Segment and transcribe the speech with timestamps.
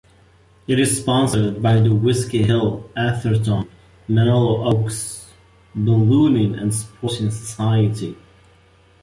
[0.65, 3.69] It is sponsored by the Whiskey Hill Atherton
[4.07, 5.29] Menlo Oaks
[5.75, 8.17] Ballooning and Sporting Society.